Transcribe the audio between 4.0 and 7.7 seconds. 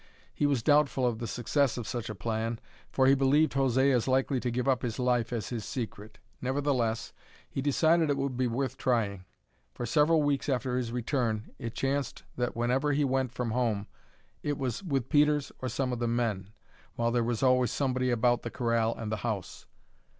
likely to give up his life as his secret. Nevertheless, he